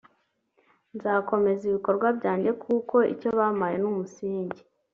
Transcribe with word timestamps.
nzakomeza 0.95 1.61
ibikorwa 1.69 2.07
byanjye 2.17 2.51
kuko 2.63 2.95
icyo 3.13 3.29
bampaye 3.39 3.75
ni 3.79 3.87
umusingi 3.91 4.61